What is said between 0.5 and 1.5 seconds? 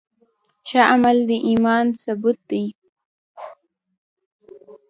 ښه عمل د